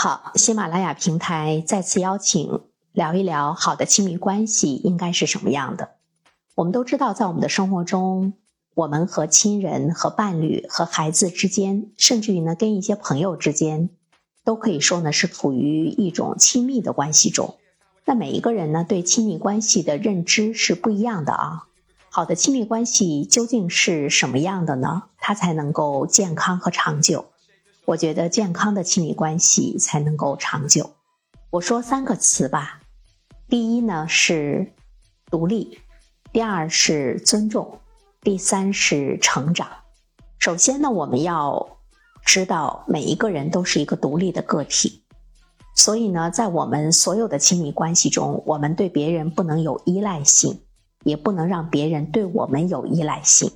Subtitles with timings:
[0.00, 2.60] 好，喜马拉雅平台再次邀请
[2.92, 5.96] 聊一聊好的亲密关系应该是什么样的。
[6.54, 8.34] 我们都知道，在我们的生活中，
[8.76, 13.90] 我们和亲人、和伴侣、和孩子之间，甚至于呢，跟一些朋友之间，
[14.44, 17.56] 都可以说呢是处于一种亲密的关系中。
[18.04, 21.64] 那每一个人呢，对亲密关系的认知是不一样的啊。
[22.08, 25.06] 好的亲密关系究竟是什么样的呢？
[25.18, 27.24] 它才能够健康和长久？
[27.88, 30.90] 我觉得健康的亲密关系才能够长久。
[31.48, 32.82] 我说三个词吧，
[33.48, 34.74] 第一呢是
[35.30, 35.78] 独立，
[36.30, 37.80] 第二是尊重，
[38.20, 39.66] 第三是成长。
[40.38, 41.78] 首先呢，我们要
[42.26, 45.02] 知道每一个人都是一个独立的个体，
[45.74, 50.60] 所以呢，在我们所有的亲密关系中，我们对别人不能有依赖性，
[51.04, 53.50] 也不能让别人对我们有依赖性，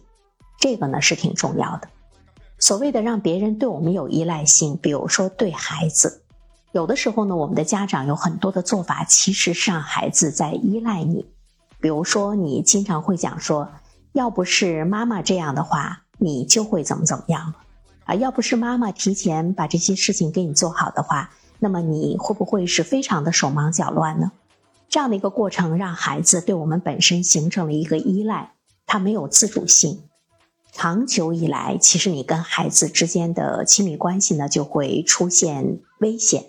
[0.58, 1.88] 这个呢是挺重要的。
[2.62, 6.22] 所谓的让别人对我们有依赖性，比如说对孩子，
[6.70, 11.26] 有的时候呢，我们的家长有很多的做法，其实是让孩子在依赖你。
[11.80, 13.68] 比如说，你经常会讲说，
[14.12, 17.56] 要不是妈妈这样的话，你就会怎么怎么样了
[18.04, 18.14] 啊？
[18.14, 24.30] 要不是妈妈提前把这些事情给你做好的话，那么你会不会是非常的手忙脚乱呢？
[24.88, 28.52] 这样的一个过程，让孩子对我们本身形成了一个依赖，
[28.86, 30.04] 他没有自主性。
[30.72, 36.46] 长久以来，其实你跟孩子之间的亲密关系呢，就会出现危险，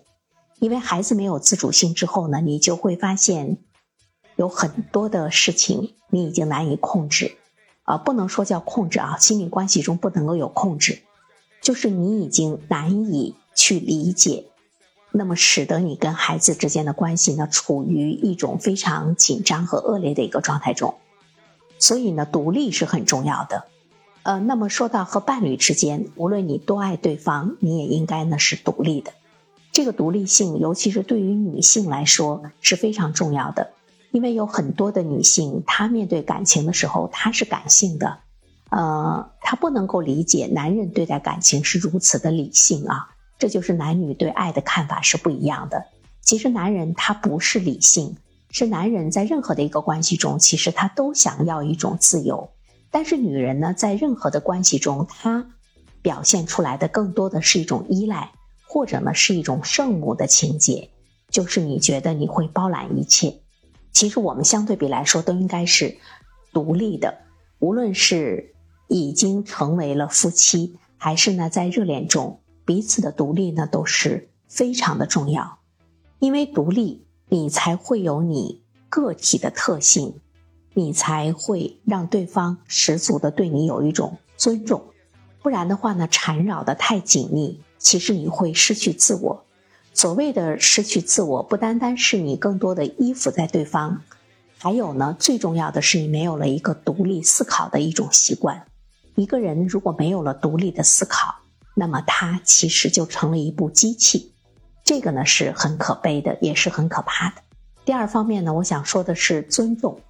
[0.60, 3.58] 因为孩子没有自主性之后呢，你就会发现
[4.38, 7.36] 有很多的事情你已经难以控制，
[7.84, 11.04] 啊，不能说叫控制啊，亲密关系中不能够有控制，
[11.62, 14.46] 就是你已经难以去理解，
[15.12, 20.96] 那么使得你跟孩子之间的关系呢，处于一种非常紧张和恶劣的一个状态中，
[21.78, 23.66] 所以呢，独立是很重要的。
[24.24, 29.12] 呃，那么说到和伴侣之间，无论你多爱对方，你也应该呢是独立的。
[29.74, 33.72] 这个独立性，尤其是对于女性来说是非常重要的，
[34.12, 38.20] 因为有很多的女性，她面对感情的时候，她是感性的，
[38.70, 43.10] 呃，她不能够理解男人对待感情是如此的理性啊。
[43.38, 45.84] 这就是男女对爱的看法是不一样的。
[46.22, 48.16] 其实男人他不是理性，
[48.52, 52.52] 是男人在任何的一个关系中，其实他都想要一种自由。
[52.94, 55.50] 但是女人呢，在任何的关系中，她
[56.04, 58.32] 表现出来的更多的是一种依赖，
[58.68, 60.92] 或者呢是一种圣母的情节，
[61.28, 63.42] 就是你觉得你会包揽一切。
[63.92, 65.98] 其实我们相对比来说都应该是
[66.54, 67.18] 独立的，
[67.58, 68.54] 无论是
[68.88, 75.58] 已经成为了夫妻，还是呢在热恋中，彼此的独立呢都是非常的重要，
[76.20, 80.20] 因为独立，你才会有你个体的特性。
[80.74, 84.84] 你才会让对方十足的对你有一种尊重，
[85.42, 89.46] 不然的话呢，缠绕的太紧密，其实你会失去自我。
[89.94, 94.02] 所谓的失去自我，不单单是你更多的依附在对方，
[94.58, 98.66] 还有呢，最重要的是你没有了一个独立思考的一种习惯。
[99.14, 101.36] 一个人如果没有了独立的思考，
[101.76, 104.34] 那么他其实就成了一部机器，
[104.84, 107.36] 这个呢是很可悲的，也是很可怕的。
[107.86, 110.02] 第二方面呢，我想说的是尊重。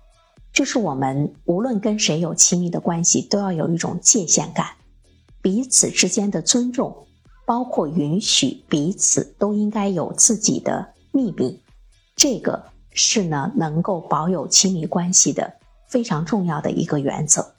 [0.53, 4.67] 就是我们无论跟谁有亲密的关系，都要有一种界限感，
[5.41, 7.07] 彼此之间的尊重，
[7.45, 11.59] 包括允许彼此都应该有自己的秘密，
[12.15, 15.53] 这个是呢能够保有亲密关系的
[15.89, 17.53] 非常重要的一个原则。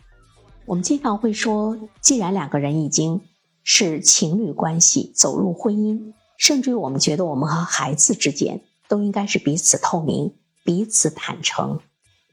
[0.64, 3.20] 我们经常会说，既然两个人已经
[3.64, 11.80] 是情侣关系，走入婚姻，甚至于我们觉得我们和孩子之间都应该是彼此透明、彼此坦诚。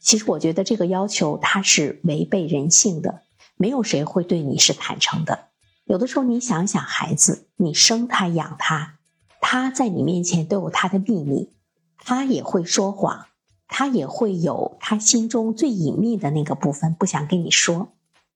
[0.02, 3.22] 其实我觉得这个要求它是违背人性的，
[3.56, 5.50] 没有谁会对你是坦诚的。
[5.86, 8.98] 有的时候你想想孩子，你生他养他，
[9.40, 11.54] 他在你面前都有他的秘密，
[12.00, 13.28] 他也会说谎，
[13.68, 17.90] 他也会有他心中最隐秘的那个部分不想跟你说。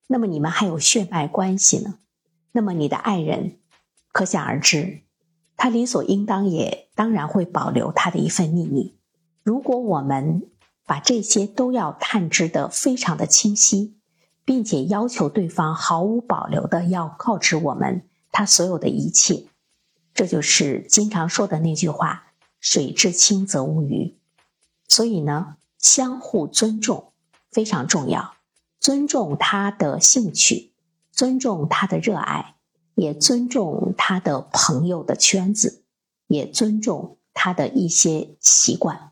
[0.06, 1.96] 那么你们还有血脉关系呢，
[2.52, 3.58] 那么你的爱人，
[4.12, 5.02] 可想而知，
[5.58, 9.00] 他理所应当也当然会保留他的一份秘密。
[9.42, 10.44] 如果我们。
[10.86, 13.98] 把这些都要探知的非常的清晰，
[14.44, 19.46] 并且要求对方毫无保留的要告知我们他所有的一切，
[20.14, 24.16] 这就是经常说的那句话：“水至清则无鱼。”
[24.88, 27.12] 所以呢，相互尊重
[27.52, 28.36] 非常重要，
[28.80, 30.74] 尊重他的兴趣，
[31.12, 32.56] 尊重他的热爱，
[32.94, 35.84] 也尊重他的朋友的圈子，
[36.28, 39.12] 也尊重他的一些习惯。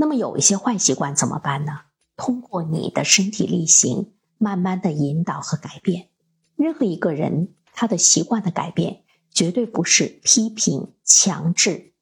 [0.00, 1.72] 那么有一些坏习惯怎么办呢？
[2.16, 6.08] 通过你的身体力行，慢慢的引导和改变。
[6.56, 11.92] 任何一个人他的习惯的改变，绝对不是批评、强制、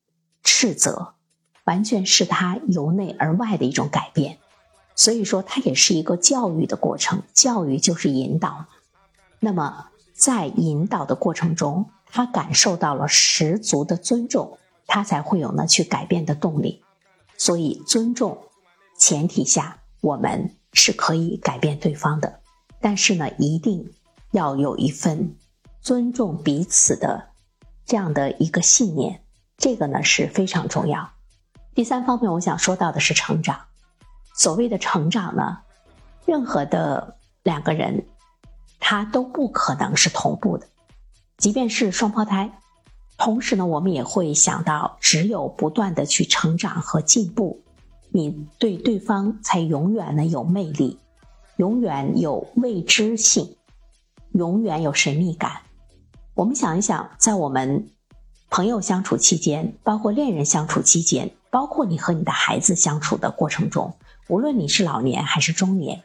[0.45, 1.15] 斥责，
[1.65, 4.39] 完全是他由内而外的一种改变。
[4.95, 7.25] 所以说，它也是一个教育的过程。
[7.35, 8.67] 教育就是引导。
[9.41, 14.57] 那么，在引导的过程中，他感受到了十足的尊重，
[14.87, 16.85] 他才会有呢去改变的动力。
[17.39, 18.37] 所以，尊重
[18.99, 22.41] 前提下，我们是可以改变对方的。
[22.81, 23.93] 但是呢，一定
[24.33, 25.37] 要有一份
[25.81, 27.29] 尊重彼此的
[27.87, 29.23] 这样的一个信念，
[29.57, 31.13] 这个呢是非常重要。
[31.75, 33.67] 第三方面，我想说到的是成长。
[34.35, 35.59] 所谓的成长呢，
[36.27, 38.07] 任何的两个人，
[38.81, 40.67] 他都不可能是同步的，
[41.37, 42.61] 即便是双胞胎。
[43.19, 47.61] 同时呢，我们也会想到，只有不断的去成长和进步，
[48.11, 50.99] 你对对方才永远呢有魅力，
[51.57, 53.57] 永远有未知性，
[54.33, 55.63] 永远有神秘感。
[56.35, 57.91] 我们想一想，在我们
[58.49, 63.93] 朋友相处期间，包括恋人相处期间，包括你和你的孩子相处的过程中。
[64.29, 66.05] 无论你是老年还是中年，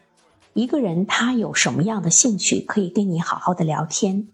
[0.54, 4.30] 一个人他有什么样的兴趣可以跟你好好的聊天？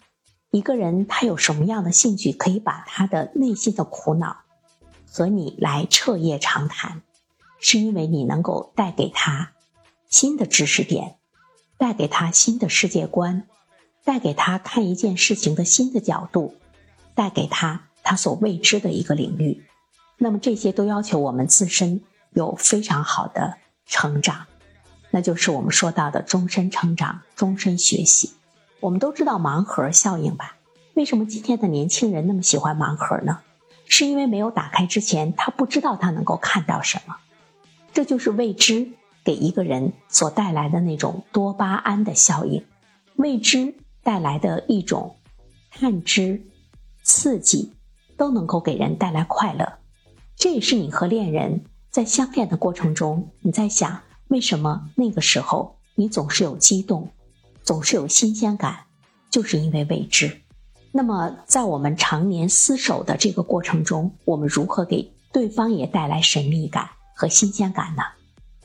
[0.52, 4.38] 一个人他有什么样的兴趣可以把他的内心的苦恼
[5.12, 7.02] 和你来彻夜长谈？
[7.60, 9.52] 是因为你能够带给他
[10.08, 11.18] 新的知识点，
[11.78, 13.44] 带给他新的世界观，
[14.04, 16.56] 带给他看一件事情的新的角度，
[17.16, 19.66] 带给他他所未知的一个领域。
[20.18, 23.58] 那么这些都要求我们自身有非常好的。
[23.92, 24.46] 成长，
[25.10, 28.34] 那就是我们说到的终身成长、终身学习。
[28.80, 30.58] 我们都知道盲盒效应吧？
[30.94, 33.40] 为什么今天的年轻人那么喜欢盲盒呢？
[33.86, 37.16] 是因为没有打开之前，他不知道他能够看到什么。
[37.92, 38.92] 这就是未知
[39.24, 42.64] 给一个人所带来的那种多巴胺的效应，
[43.16, 43.74] 未知
[44.04, 45.16] 带来的一种
[45.72, 46.42] 探知、
[47.04, 47.74] 刺激，
[48.16, 49.74] 都能够给人带来快乐。
[50.36, 51.66] 这也是你和恋人。
[51.90, 57.10] 在相恋的过程中，你在想为什么那个时候你总是有激动，
[57.70, 58.86] 总是有新鲜感，
[59.30, 60.42] 就是因为未知。
[60.92, 68.02] 那么，在我们常年厮守的这个过程中，我们如何给对方也带来神秘感和新鲜感呢？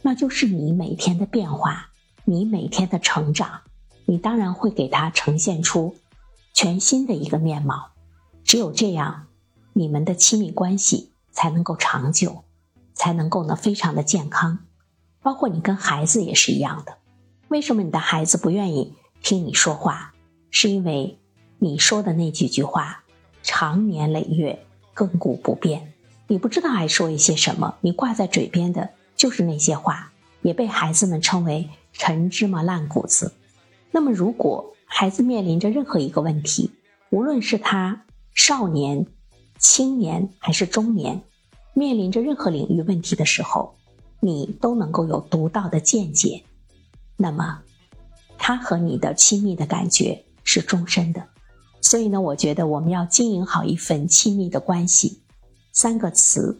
[0.01, 1.91] 那就是你每天的变化，
[2.25, 3.61] 你每天的成长，
[4.07, 5.95] 你当然会给他呈现出
[6.55, 7.91] 全新的一个面貌。
[8.43, 9.27] 只有这样，
[9.75, 12.45] 你们的亲密关系才能够长久。
[12.95, 14.61] 才能够呢，非常的健康，
[15.21, 16.97] 包括你跟孩子也是一样的。
[17.55, 20.13] 为什么你的孩子不愿意听你说话？
[20.51, 21.21] 是因为
[21.61, 23.05] 你说的那几句话，
[23.45, 25.93] 长年累月亘古不变。
[26.27, 30.11] 你不知道还说一些什么，你挂在嘴边的就是那些话，
[30.43, 33.33] 也被孩子们称为陈芝麻烂谷子。
[33.93, 36.73] 那么，如果孩子面临着任何一个问题，
[37.11, 38.03] 无论是他
[38.35, 39.07] 少年、
[39.61, 41.23] 青年还是中年。
[41.73, 43.77] 面临着任何领域问题的时候，
[44.19, 46.43] 你都能够有独到的见解，
[47.17, 47.63] 那么
[48.37, 51.29] 他和你的亲密的感觉是终身的。
[51.81, 55.23] 所以呢，我觉得我们要经营好一份亲密的关系，
[55.73, 56.59] 三个词：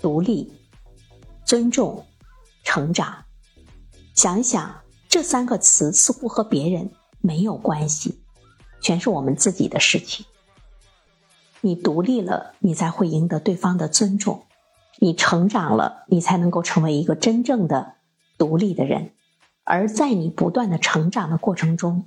[0.00, 0.52] 独立、
[1.44, 2.06] 尊重、
[2.62, 3.24] 成长。
[4.14, 8.20] 想一想，这三个词似乎和别人没有关系，
[8.80, 10.24] 全是我们自己的事情。
[11.60, 14.44] 你独立了，你才会赢得对方的尊重；
[15.00, 17.94] 你成长了，你才能够成为一个真正的
[18.44, 19.12] 独立的人。
[19.62, 22.04] 而在你不断的成长的过程中，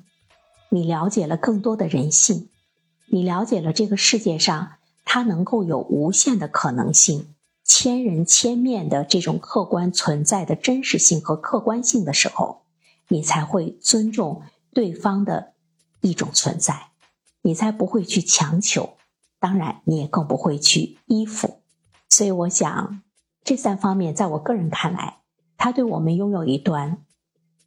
[0.70, 2.50] 你了解了更多的人性，
[3.08, 12.62] 你了解了这个世界上它能够有无限的可能性、千人千面的这种客观存在的真实性和客观性的时候，
[13.08, 15.54] 你才会尊重对方的
[16.02, 16.90] 一种存在，
[17.42, 18.92] 你才不会去强求。
[19.40, 21.62] 当然，你也更不会去依附，
[22.08, 23.02] 所以我想，
[23.44, 25.17] 这三方面在我个人看来，
[25.58, 27.04] 它对我们拥有一段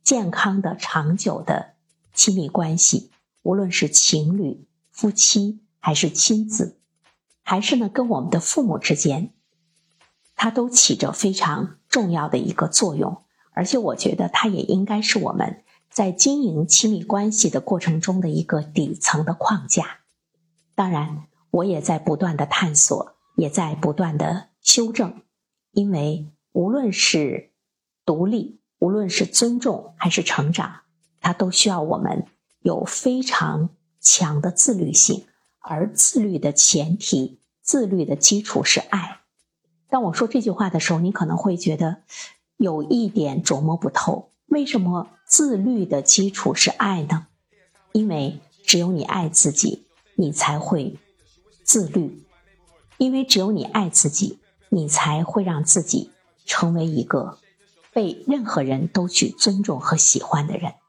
[0.03, 1.75] 健康的、长久的
[2.15, 3.11] 亲密关系，
[3.43, 6.79] 无论是情侣、夫妻，还是亲子，
[7.43, 9.35] 还是呢跟我们的父母之间，
[10.35, 13.25] 它都起着非常重要的一个作用。
[13.53, 20.01] 而且，我觉得它也应该是我们在经营亲密关系的过程中的一个底层的框架。
[20.75, 21.27] 当然。
[21.53, 25.23] 我也在不断的探索，也在不断的修正，
[25.73, 27.50] 因为无论是
[28.05, 30.81] 独立，无论是尊重还是成长，
[31.21, 32.27] 它都需要我们
[32.61, 35.27] 有非常强的自律性，
[35.61, 39.21] 而自律的前提、自律的基础是爱。
[39.89, 42.03] 当我说这句话的时候，你可能会觉得
[42.57, 47.27] 有一点琢磨不透，为什么自律的基础是爱呢？
[47.93, 49.87] 因为只有你爱自己。
[50.17, 50.99] 你才会
[51.65, 52.23] 自律。
[52.99, 54.39] 因为只有你爱自己，
[54.69, 56.11] 你才会让自己
[56.45, 57.39] 成为一个
[57.93, 60.80] 被任何人都去尊重和喜欢的人。